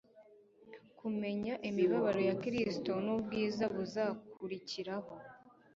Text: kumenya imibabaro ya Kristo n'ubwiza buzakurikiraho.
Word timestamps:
kumenya 0.99 1.53
imibabaro 1.69 2.21
ya 2.29 2.35
Kristo 2.43 2.91
n'ubwiza 3.05 3.63
buzakurikiraho. 3.75 5.13